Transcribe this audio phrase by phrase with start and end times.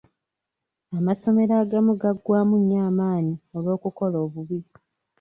[0.97, 4.59] Amasomero agamu gaggwamu nnyo amaanyi olw'okukola obubi.